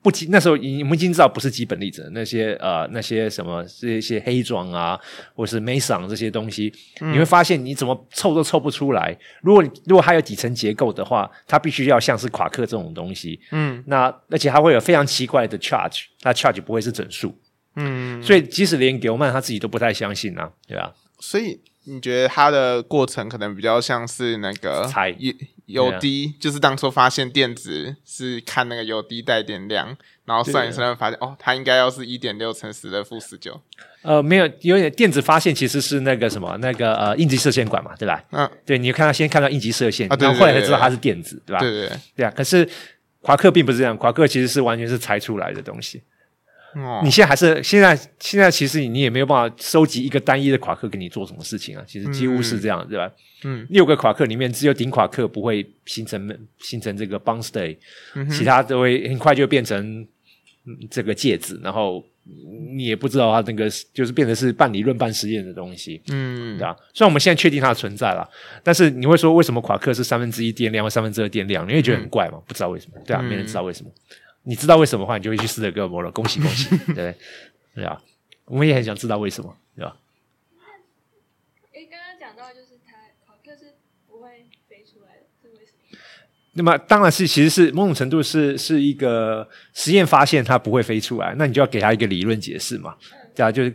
[0.00, 4.98] 不基，那时候我们已经知道不是基本粒子，那些呃那些什么这些黑状啊，
[5.34, 9.14] 或是 meson 这些东西，嗯、你会发现你怎么凑都凑不出来。
[9.42, 13.38] 如果如果它有几层结构的话，它必须要像是夸克这种东西。
[13.52, 17.38] 嗯，那而且它会有非常奇怪的 charge，那 charge 不会是整数。
[17.74, 20.94] 嗯，所以即使连 Gell-Mann 他自己都不太相信啊，对吧？
[21.20, 21.60] 所以。
[21.88, 25.32] 你觉得它的过程可能比较像是那个油
[25.66, 33.60] 油滴，就是当初发现电子是看那个有滴带电量，然后算一算发现哦，它应该要是一点六乘十的负十九。
[34.02, 38.22] 呃，没有，有点电子发现其实是那个什么，那个呃应急射线管嘛，对吧？
[38.30, 41.60] 嗯，对，你看到先看到应急射线，然后后来才知道它是电子，对吧？
[41.60, 42.32] 对对对，对啊。
[42.36, 42.68] 可是
[43.20, 46.02] 夸克并不是这样，夸克其实是完全是猜出来的东西。
[46.76, 51.82] 哦，你现在还是现在现在其实你也没有办法收集一个单一的夸克给你做什么事情啊？
[51.86, 53.10] 其实几乎是这样，嗯、对吧？
[53.44, 57.78] 嗯，六个夸克里面只有顶夸克不会形成形成这个 state，
[58.14, 60.06] 嗯、其他都会很快就变成
[60.90, 62.04] 这个介质，然后
[62.74, 66.76] 你也不知道它那个就是变成是半理论半实验的东西，嗯，对吧？
[66.92, 68.28] 虽然我们现在确定它的存在了，
[68.62, 71.66] 但是你会说为什么夸克是三分之一电量或三分之二电量？
[71.66, 72.38] 你会觉得很怪吗？
[72.38, 73.90] 嗯、不知道为什么，对啊，没人知道为什么。
[74.48, 76.10] 你知道为什么的话，你就会去斯德哥尔摩了。
[76.12, 77.12] 恭喜恭喜， 对
[77.74, 78.00] 对啊，
[78.44, 79.96] 我们也很想知道为什么，对吧？
[81.72, 82.92] 诶，刚刚讲到就是它
[83.26, 83.74] 夸克是
[84.06, 85.98] 不会飞出来的，是为什么？
[86.52, 92.96] 那么当然是，其实是某种程度是是一个实验发现它不会飞出来，那你就要给它一个理论解释嘛，
[93.34, 93.74] 对啊，就是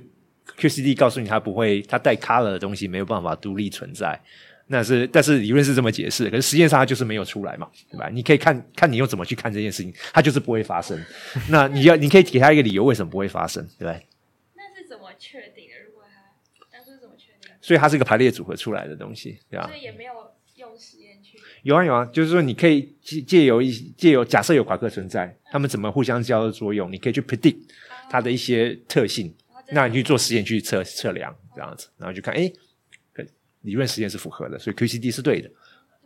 [0.57, 4.19] QCD 告诉你它不会，它带 color 的东西没有办法独立存在。
[4.71, 8.07] 那是，但是理论是这么解释，可是实验上它就是没有出来嘛，对吧？
[8.09, 10.97] 你可以看看你用怎么去看这件事情，它就是不会发生。
[11.49, 13.87] 那你要，你可以给他一个理由，为什么不会发生，对？
[14.55, 15.73] 那是怎么确定的？
[15.85, 16.31] 如果他，
[16.71, 17.51] 当初怎么确定？
[17.59, 19.67] 所以它是一个排列组合出来的东西，对吧？
[19.67, 20.13] 所以也没有
[20.55, 21.37] 用实验去。
[21.63, 27.57] 有啊有啊，就是说你可以借借由一借由假设有夸克存在，他们怎么互相交的作用，你可以去 predict
[28.09, 29.35] 它的一些特性，
[29.71, 32.51] 那你去做实验去测测量这样子，然后就看，诶
[33.61, 35.49] 理论实验是符合的，所以 QCD 是对的，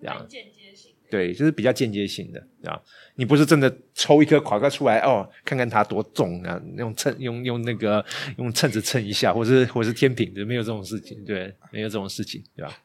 [0.02, 2.82] 这样间接性，对，就是比较间接性的，这样
[3.15, 8.06] 你不是真的抽一颗夸克出来哦，看看它多重啊，用秤用用那个
[8.38, 12.78] 用秤子称一下，或是或是天平的，没有这种事情，对，没有这种事情，对吧？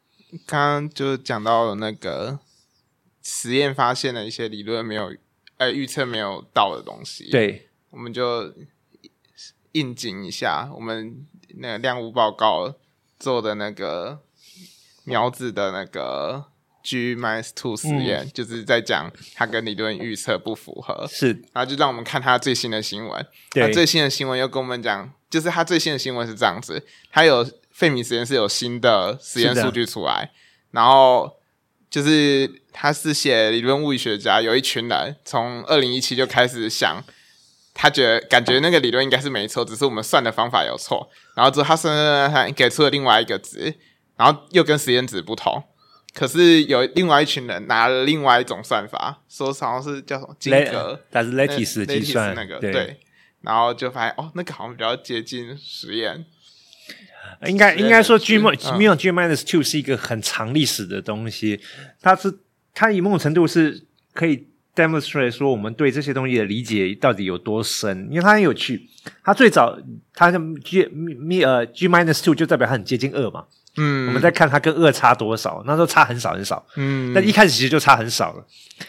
[0.47, 2.39] 刚刚就讲到了那个
[3.23, 5.13] 实验发现的一些理论没有，
[5.57, 8.55] 呃，预测没有到的东西，对，我们就
[9.73, 12.77] 应景一下，我们那个量物报告
[13.19, 14.21] 做的那个。
[15.05, 16.45] 苗子的那个
[16.83, 23.27] G minus two 实验，嗯、就是在讲他跟理论预测不符合，是，然后就让我们看他最新的新闻。
[23.51, 26.83] 对，他最新的新闻又跟我们讲，就是他最新的新闻是这样子：
[27.13, 30.31] 他有费米实验室有新的实验数据出来，
[30.71, 31.37] 然后
[31.91, 37.03] 就是他是写理论物理学家，有一群人从二零一七就开始想，
[37.75, 43.75] 他觉得感觉那个理论应该是没错，只是我们算的方法有错，然后之后他算算算，他给出了另外一个值。
[44.21, 45.65] 然后又跟实验值不同，
[46.13, 53.01] 可是有另外一群人拿了另外一种算法，说好像是叫什么金格，但是 lattice 计算那个对，对，
[53.41, 56.27] 然后就发现哦，那个好像比较接近实验。
[57.47, 61.59] 应该应该说 G m o G minus two 是一个很长历史的东西，
[62.03, 62.41] 它是
[62.75, 68.87] 它以某种程度是可以 demonstrate 说我们对这些东西的理解到底有多深，因为它很有趣。
[69.25, 69.79] 它最早
[70.13, 73.47] 它的 G 咪呃 G minus two 就代表它很接近二嘛。
[73.83, 76.63] 嗯，我们再看它跟二差多少，那时候差很少很少。
[76.77, 78.45] 嗯，但一开始其实就差很少了。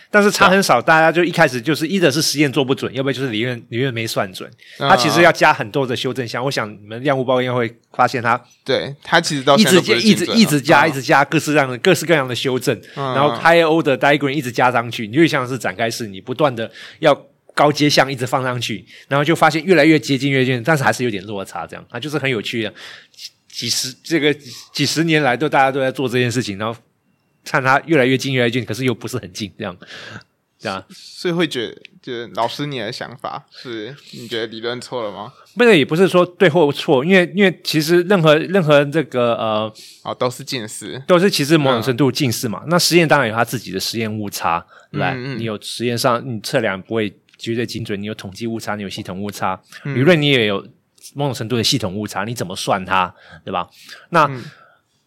[0.09, 4.49] 但是差很少，大家就一开始就是一的是实验做不准，要不然就是理论理论没算准。
[4.77, 6.43] 它其实要加很多的修正项。
[6.43, 17.13] 我想你们量物报告应该会发现它，对它其实到一直一直一直加一直加各式各样的各式各样的修正，然后 higher order diagram 一直加上去，你就像是展开式，你不断的要
[17.53, 22.73] 高阶项一直放上去，然后就发现越来越接近越接近，但是还是有点落差，这样它就是很有趣的。
[23.51, 24.33] 几十这个
[24.71, 26.79] 几十年来都大家都在做这件事情，然后
[27.43, 29.77] 看他越来越近越来越近，可是又不是很近这样。
[30.57, 35.33] 这样，所以会觉得，就是老师你的想法是，你觉得理论错了吗？
[35.55, 42.61] 不是，也不是说对或错，因为因为其实任何任何这个呃，哦，都是近视，都是其实某种程度近视嘛。
[42.65, 50.63] 嗯、那实验当然有它自己的实验误差，来、嗯嗯，你有实验上你测量不会绝对精准，你有统计误差，你有系统误差，嗯、理论你也有
[51.15, 53.69] 某种程度的系统误差，你怎么算它，对吧？
[54.09, 54.25] 那。
[54.25, 54.43] 嗯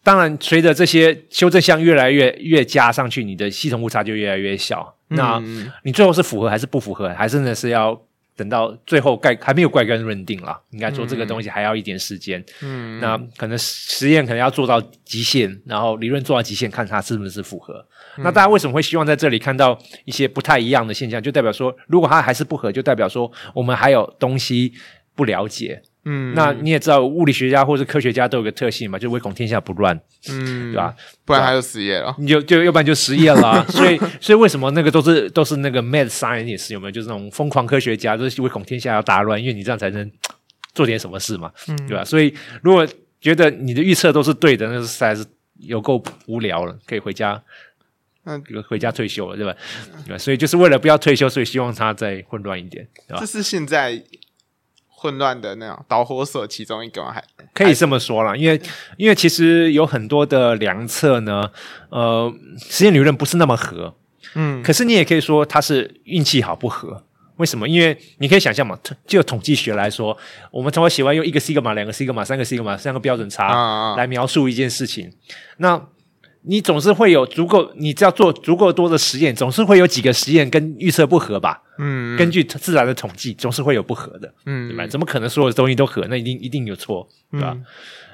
[0.05, 4.95] 当然，随着这些修正项越来越越加上去，你的系统误差就越来越小。
[5.09, 5.41] 嗯、那
[5.81, 7.99] 你最后是符合还是不符合，还真的是要
[8.35, 10.61] 等到最后盖还没有盖棺认定了。
[10.69, 12.45] 应该说这个东西还要一点时间。
[12.61, 17.83] 嗯，那可能实验可能要做到极限，然后理论做到极限，看它是不是符合。
[18.17, 21.19] 嗯、那大家为什么会希望在这里看到一些不太一样的现象？
[21.19, 24.71] 就代表说，如果它还是不合，就代表说我们还有东西
[25.15, 25.81] 不了解。
[26.07, 29.99] 嗯，那你也知道，物理学家或者科学家都有个特性嘛，就唯恐天下不乱，
[30.29, 30.95] 嗯，对吧？
[31.25, 33.65] 不然他就失业了，你就就要不然就失业了啊。
[33.73, 36.91] 所以，所以为什么那个都是都是那个 mad scientist 有没有？
[36.91, 40.11] 就是那种疯狂科学家，就是唯恐天下要大乱，因为你这样才能
[40.75, 42.05] 做点什么事嘛，嗯，对吧？
[42.05, 42.87] 所以，如果
[43.19, 45.25] 觉得你的预测都是对的，那实在是
[45.57, 47.41] 有够无聊了，可以回家，
[48.25, 49.55] 嗯，回家退休了，对吧？
[50.05, 50.17] 对吧？
[50.19, 53.19] 所以，就是为了不要退休，所以希望他再混乱一点，对吧？
[53.19, 54.03] 这是现在。
[55.05, 58.59] 混乱的那种导火索，其中一个还可以这么说啦，因为
[58.97, 61.51] 因为其实有很多的良策呢，
[61.89, 63.93] 呃，实验理论不是那么合，
[64.33, 67.03] 嗯，可是你也可以说它是运气好不合。
[67.37, 67.67] 为什么？
[67.69, 70.17] 因为你可以想象嘛，就统计学来说，
[70.51, 75.87] 我们通常喜欢用一个西格玛、两个西格玛、三个西格玛、三个标准差来描述一件事情，啊啊那。
[76.47, 81.61] 你总是会有足够，你只要做足够多的实验，总是会有几个实验跟预测不合吧？
[81.77, 84.85] 嗯，根据自然的统计，总是会有不合的，嗯，对吧？
[84.87, 86.05] 怎么可能所有的东西都合？
[86.07, 87.51] 那一定一定有错，对吧？
[87.55, 87.65] 嗯、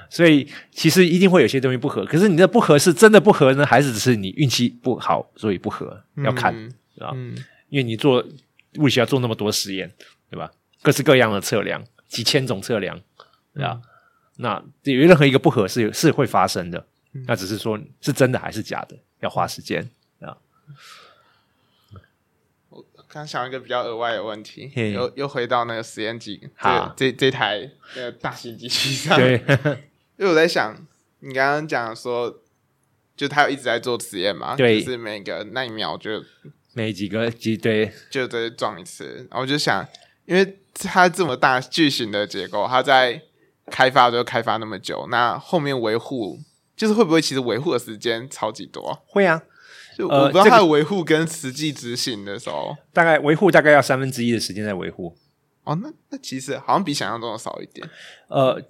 [0.08, 2.04] 所以其实一定会有些东西不合。
[2.06, 6.02] 可是你的不合是真的不合呢，还是只是你运气不好所以不合？
[6.24, 7.12] 要看，嗯、对吧？
[7.14, 7.36] 嗯，
[7.68, 8.24] 因为你做
[8.78, 9.92] 物理学要做那么多实验，
[10.30, 10.50] 对吧？
[10.80, 12.98] 各式各样的测量，几千种测量，
[13.54, 13.78] 对吧？
[13.78, 13.82] 嗯、
[14.38, 16.86] 那有任何一个不合是是会发生的。
[17.26, 18.96] 那只是说，是真的还是假的？
[19.20, 20.36] 要花时间啊。
[22.70, 29.16] 我刚想一个比较额外的问题，又又回到那个实验机，好，这这台那个大型机器上。
[29.20, 29.44] 对，
[30.16, 30.74] 因为我在想，
[31.20, 32.42] 你刚刚讲说，
[33.14, 36.24] 就他一直在做实验嘛，对，就是每个那一秒就
[36.72, 39.28] 每几个机对，就再撞一次。
[39.30, 39.86] 然后我就想，
[40.24, 43.20] 因为它这么大巨型的结构，它在
[43.66, 46.40] 开发就开发那么久，那后面维护。
[46.82, 49.00] 就是会不会其实维护的时间超级多？
[49.06, 49.40] 会啊，
[49.96, 55.16] 就我不知道它的维护跟实际执行的时候，大概维护大概要三分之一的时间在维护。
[55.62, 57.88] 哦，那那其实好像比想象中的少一点。
[58.26, 58.60] 呃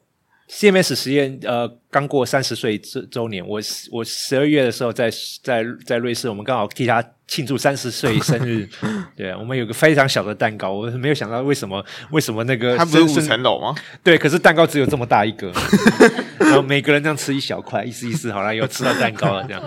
[0.48, 5.10] ，CMS 实验呃刚过三十岁周周年，我我十二月的时候在
[5.42, 8.68] 在在瑞士，我们刚好替他庆祝三十岁生日。
[9.16, 13.74] 对，我们有个非常小的蛋糕，我没有想到为什么为什么那个它不是五层楼吗？
[14.02, 15.52] 对，可是蛋糕只有这么大一个。
[16.38, 19.62] 然后每个人这样吃一小块，意思意思，好了，有吃到蛋糕了，这样。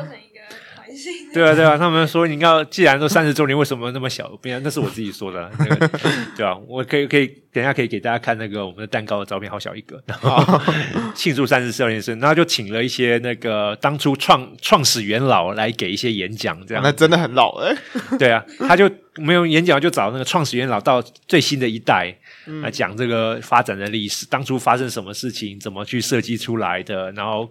[1.33, 4.27] 对啊，对啊，他们说你要既然都三十周年，为什么那么小？
[4.41, 5.87] 不然那是我自己说的， 那个、
[6.35, 10.61] 对啊，我可以可以等一下可以给大家看那个我们的蛋糕的照片，好小一个，然后
[11.13, 16.83] 庆祝三十周年生，然后就请了一些那个当初创创始元老来给一些演讲，这样。
[16.83, 17.75] 那真的很老哎。
[18.17, 22.15] 对啊，他就没有演讲，就找那个创始元老到最新的一代
[22.63, 27.49] 来讲这个发展的历史，当初发生什么事情，怎么去设计出来的，然后。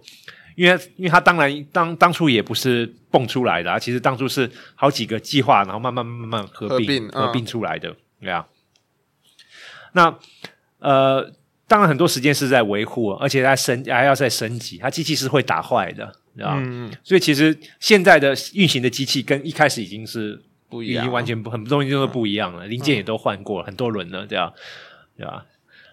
[0.55, 8.47] 因为，因为他当然当当初也不是蹦出来的啊，其实当初是好几个计划，然后慢慢慢慢合并合并，出来的，嗯、对啊。
[9.91, 10.17] 那
[10.79, 11.29] 呃，
[11.67, 16.55] 当然很多时间是在维护，而且在升还要再升级，它机器是会打坏的，对吧？
[16.57, 16.91] 嗯。
[17.03, 24.53] 所以其实现在的运行的机器跟一开始已经是不一样，已经完全不很多东西都不一样了，嗯、零件也都换过了很多轮了，对吧？
[25.17, 25.45] 对吧？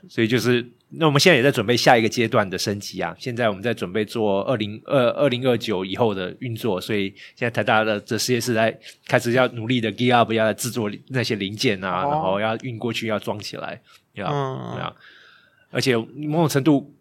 [0.08, 0.70] 所以就是。
[0.94, 3.16] 那我们现在也在准备下一个阶段的升级啊！
[3.18, 13.80] 现在我们在准备做二零二二零二九以后的运作，所以现在台大的这实验室在开始要努力的 gear up，要制作那些零件啊，哦、然后要运过去，要装起来，
[14.12, 14.94] 要啊、嗯！
[15.70, 16.94] 而且某种程度，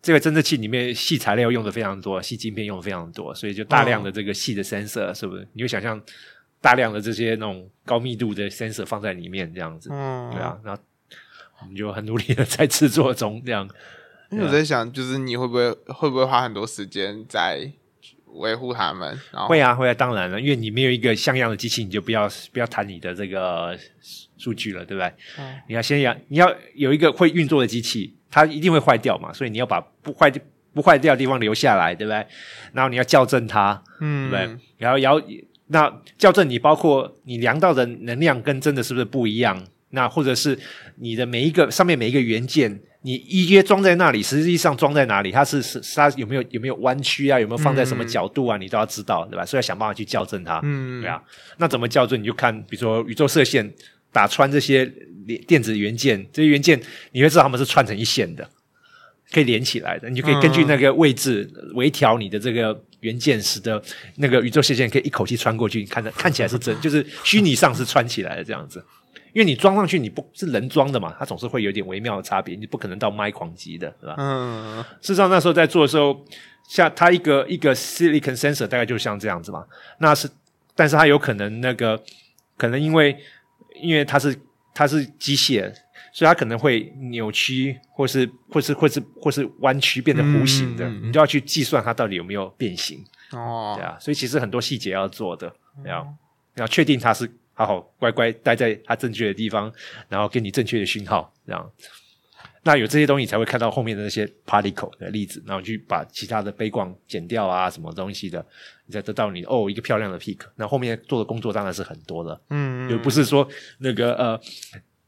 [0.00, 5.48] 这个侦测器里面细材料用的非常多，细晶片用的非常多，所以就大量的这个细的 sensor，是不是？
[5.52, 6.00] 你就想象
[6.60, 10.80] 大量的这些那种高密度的 sensor 放在里面这样子，嗯，对啊，然后。
[11.60, 13.68] 我们就很努力的在制作中，这样。
[14.30, 17.70] 因为我在想，就是你会不会会不会花很多时间在
[18.26, 19.18] 维护他们？
[19.48, 23.78] 会啊，会啊，当然了，因为你没有一个像样的机器，你就不要不要谈你的这个
[24.36, 25.12] 数据了，对不对？
[25.38, 25.54] 嗯。
[25.68, 30.30] 你要先要你要有一个会运作的机器，它一定会坏掉嘛，所以你要把不坏
[30.74, 32.26] 不坏掉的地方留下来，对不对？
[32.72, 34.60] 然后你要校正它，嗯，对不对？
[34.78, 35.22] 然后要
[35.68, 39.64] 那校正你包括你量到的能量跟真的是不是不一样？
[39.96, 40.56] 那或者是
[40.98, 45.32] 你的每一个上面每一个元件，你一约装在那里，实际上装在哪里？
[45.32, 47.40] 它是是它有没有有没有弯曲啊？
[47.40, 48.58] 有没有放在什么角度啊？
[48.58, 49.44] 嗯、你都要知道，对吧？
[49.46, 50.60] 所以要想办法去校正它。
[50.62, 51.20] 嗯，对啊。
[51.56, 52.20] 那怎么校正？
[52.20, 53.72] 你就看，比如说宇宙射线
[54.12, 54.84] 打穿这些
[55.48, 56.78] 电子元件，这些元件
[57.12, 58.48] 你会知道它们是串成一线的，
[59.32, 60.10] 可以连起来的。
[60.10, 63.82] 你就可以根据那个位置微调你的这个元件，使得
[64.16, 65.80] 那个宇宙射线可以一口气穿过去。
[65.80, 68.84] 你看着看起来是真，就是虚拟上是穿起来的这样子。
[69.36, 74.14] 因为你装上去，你不是人装的嘛，它总是会有点微妙的差别，你不可能到麦狂级的，是吧？
[74.16, 74.82] 嗯。
[75.02, 76.24] 事实上，那时候在做的时候，
[76.66, 79.66] 像它一个一个 silicon sensor 大概就像这样子嘛。
[79.98, 80.26] 那是，
[80.74, 82.02] 但是它有可能那个，
[82.56, 83.14] 可能因为
[83.78, 84.34] 因为它是
[84.74, 85.70] 它是机械，
[86.14, 93.04] 所以它可能会扭曲，或是或是或是或是弯曲变得弧形的，嗯、你就要去计算它到底有没有变形。
[93.32, 93.74] 哦。
[93.76, 95.52] 对啊，所以其实很多细节要做的，
[95.84, 96.16] 要
[96.54, 97.30] 要确定它是。
[97.56, 99.72] 好好乖乖待在它正确的地方，
[100.08, 101.72] 然后给你正确的讯号，这样。
[102.62, 108.44] 那有这些东西，你才会看到后面的那些 particle 的例子，然后去把其他的背光剪掉啊，什么东西的，
[108.86, 110.38] 你才得到你哦一个漂亮的 peak。
[110.56, 114.40] 那后面做的工作当然是很多的，嗯，又不是说那个呃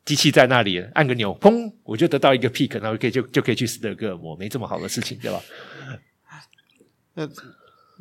[0.04, 5.42] 机器在那里按个钮，砰，我就得到一个 peak，然后可以就就可以去斯德哥尔摩，没这么好的事情，对吧？
[7.14, 7.28] 那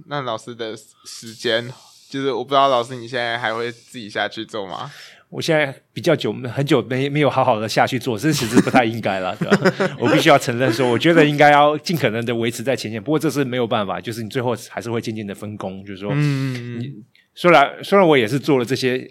[0.06, 1.74] 那老师的时间。
[2.10, 4.92] 就是我不知道老师你现在还会自己下去做吗？
[5.30, 9.96] 我现在比较久，很久没没有好好的下去做，这其实不太应该了，对吧？
[10.00, 16.94] 我必须要承认说，我觉得应该要尽可能的维持在前线，不过这是没有办法，就是你最后还是会渐渐的分工，就是说，嗯，你
[17.36, 19.10] 虽然虽然我也是做了这些。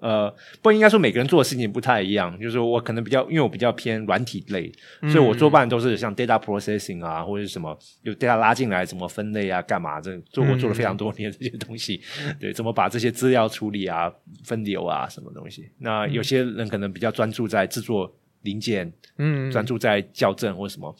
[0.00, 0.32] 呃，
[0.62, 14.12] 不应该说每个人做的事情不太一样，就是说我可能比较，因为我比较偏软体类，嗯、所以我多半都是像 data processing 啊，或者是什么有 data 拉进来怎么分类啊，干嘛这做我做了非常多年这些东西，嗯、对，怎么把这些资料处理啊、
[14.44, 15.68] 分流啊什么东西。
[15.78, 20.94] 那有些人可能比较专注在制作零件，嗯，专注在校正或什么。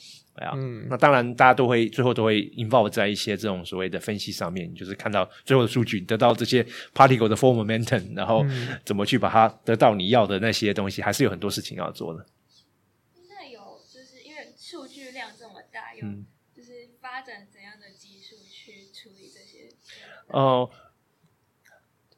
[0.55, 6.63] 嗯，那当然，大家都会最后都会 involve 在一些这种所谓的分析上面，就是看到最后的数据，得到这些
[6.95, 8.45] particle 的 form momentum，然后
[8.85, 12.27] 怎么去把它得到你要的那些东西，还是有很多事情要做的。
[13.29, 16.03] 那有就是因为数据量这么大，有
[16.55, 19.75] 就是发展怎样的技术去处理这些？
[20.29, 20.71] 哦、呃，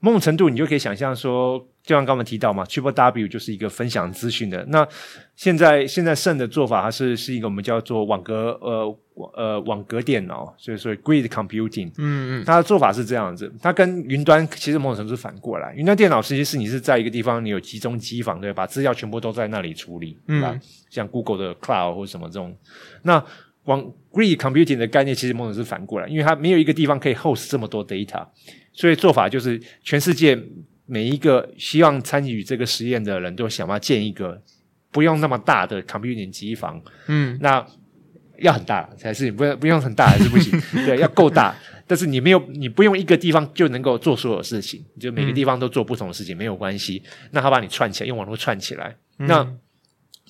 [0.00, 1.68] 某种程度你就可以想象说。
[1.90, 4.64] 就像刚刚提到嘛，Triple W 就是一个分享资讯的。
[4.68, 4.86] 那
[5.34, 8.98] 现在现在 CERN 的做法，它是是一个我们叫做网格呃
[9.34, 11.88] 呃网格电脑，所以说 Grid Computing。
[11.98, 15.74] 嗯嗯，它的做法是这样子，它跟云端其实某种程度是反过来。
[15.74, 20.60] 云端电脑实际是你是在一个地方，你有集中机房，对吧，把资料全部都在那里处理，嗯？
[20.90, 22.56] 像 Google 的 Cloud 或者什么这种。
[23.02, 23.20] 那
[23.64, 28.24] 网 Grid Computing 的概念其实某种是反过来，因为它没有一个地方可以 host 这么多 data，
[28.72, 30.40] 所以做法就是全世界。
[30.90, 34.42] 每一个希望参与这个实验的人都想办法建一个
[34.90, 37.64] 不用那么大的 computing 机房，嗯，那
[38.38, 41.54] 要很大才是，不不用很大还是不行， 对，要够大。
[41.86, 47.02] 但是你没有，你不用一个地方就能够做所有事情，就每个地方都做不同的事情，嗯、没有关系。
[47.30, 49.46] 那他把你串起来，用网络串起来，嗯、那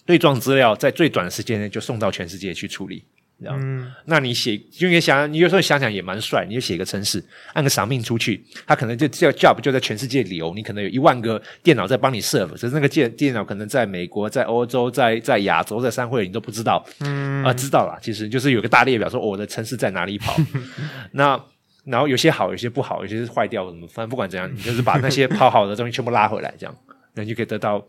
[0.05, 3.05] 对撞资料在最短的时间内就送到全世界去处理。
[3.49, 6.45] 嗯，那你写，就你想，你有时候想想也蛮帅。
[6.47, 7.23] 你就写个城市，
[7.55, 10.53] 按个 submit 出去，他可能就叫 job 就在全世界流。
[10.55, 16.85] 你可能有一万个电脑在帮你 serve，只是那个电电脑可能在美国、在欧洲、在在亚洲、在三会，你都不知道。
[17.01, 20.37] 嗯啊、呃，知道了，其实就是有个大列表说，哦、我的城市在哪里跑。
[21.13, 21.43] 那
[21.85, 26.77] 然后有些好，有些不好，有些是坏掉什么，反正不管怎样，你就是把那些跑好的东西全部拉回来，这样，
[27.15, 27.83] 那你就可以得到。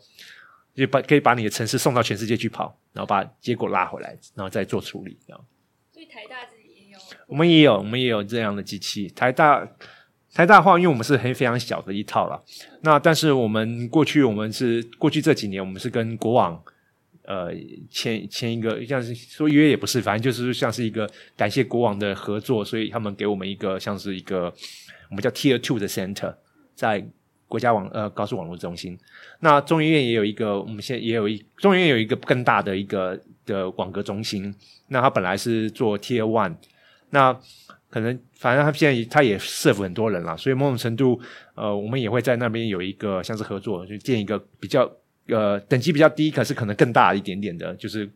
[0.73, 5.45] 就把可以把你的城市送到全世界去跑，然后把结果拉回来，然后再做处理，这样。
[5.91, 9.09] 所以台大自己也有，我们也有，我们也有这样的机器。
[9.09, 9.67] 台大
[10.33, 12.41] 台大话，因为我们是很非常小的一套了。
[12.83, 16.63] 那但是我们过去我们是过去这几年，我们是跟国网
[17.25, 17.53] 呃
[17.89, 24.45] 签签一个，像是说约也不是，反正就是像是一个感谢国网的合作，所以他们给我们一个像是一个
[25.09, 26.33] 我们叫 Tier Two 的 Center
[26.73, 27.05] 在。
[27.51, 28.97] 国家网呃高速网络中心，
[29.41, 34.55] 那中医院也有一个，我们现在也有一中医院有一个更大的一个的网格中心。
[34.87, 36.55] 那它本来是做 Tier One，
[37.09, 37.37] 那
[37.89, 41.19] 可能反正它现在它也 serve 很多人了，所以某种程度
[41.55, 44.89] 呃我们也会在那边有一个像是合作，就建一个比较
[45.27, 48.09] 呃等级比较低，可是可能更大一点点的，就是。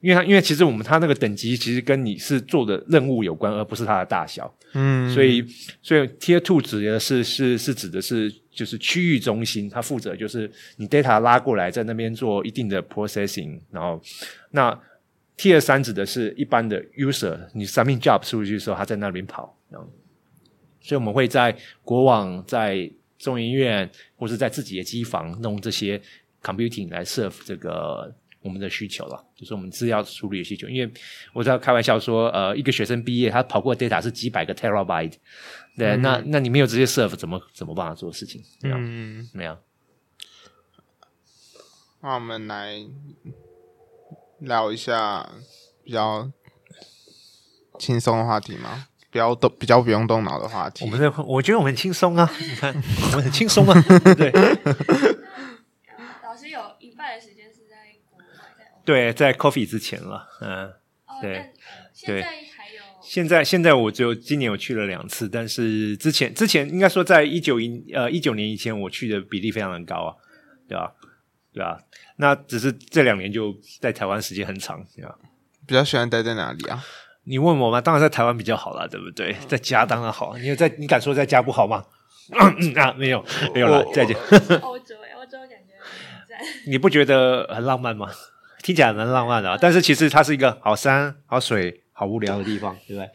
[0.00, 4.50] 因为它，因为其实我们它那个等级其实跟你是做的任务有关，而不是它的大小。
[4.72, 5.44] 嗯，所以
[5.82, 14.00] 所以 Tier Two 指的是是是指的是就是区域中心，它负责就是你 data 拉过来，在那边做一定的 processing，然后
[14.50, 14.78] 那
[15.36, 19.56] Tier 三指的是一般的 user，你 submit job 出去的时候，它在那边跑。
[19.70, 19.88] 这样
[20.80, 26.00] 所以我们会在国网、在众议院或是在自己的机房弄这些
[26.42, 28.12] computing 来 serve 这个
[28.42, 30.68] 我们的需求了，就是我们资料处理的需求。
[30.68, 30.92] 因为
[31.32, 35.14] 我在开玩笑说，呃，一个学生毕业，他跑过的 data 是几百个 terabyte，
[35.76, 38.42] 对，嗯、那那你没有这些 serve，怎么怎么帮他做事情？
[38.60, 39.56] 对嗯，没有。
[42.00, 42.86] 那我们来
[44.38, 45.28] 聊一下
[45.84, 46.30] 比较
[47.78, 48.86] 轻松的话题吗？
[49.10, 50.84] 比较动、比较不用动脑的话题。
[50.84, 52.30] 我们这，我觉得我们很轻松啊！
[52.40, 52.72] 你看，
[53.10, 53.74] 我们很轻松啊，
[54.16, 54.30] 对。
[56.22, 57.66] 老师有一半的时间是
[58.84, 60.72] 对，在 Coffee 之前了，嗯，
[61.20, 61.50] 对。
[62.06, 62.82] 对、现在还有？
[63.02, 70.16] 现在现在我只有今年我去了两次，但是之前之前应该说在一九一呃一九年以前我去的比例非常的高啊，
[70.66, 70.94] 对吧？
[71.52, 71.78] 对啊，
[72.16, 75.14] 那只是这两年就在台湾时间很长，对吧？
[75.66, 76.82] 比较喜欢待在哪里啊？
[77.24, 77.80] 你问我吗？
[77.80, 79.36] 当然在台湾比较好啦，对不对？
[79.46, 80.36] 在家当然好。
[80.38, 80.68] 你有在？
[80.78, 81.84] 你敢说在家不好吗？
[82.32, 83.22] 啊，没有，
[83.52, 83.84] 没有了。
[83.92, 84.16] 再见。
[84.62, 86.38] 欧洲，欧洲感觉很赞。
[86.66, 88.08] 你不觉得很浪漫吗？
[88.62, 93.10] 听起来蛮浪漫的啊，但是其实它是一个好山、好水、好无聊的地方，对不对？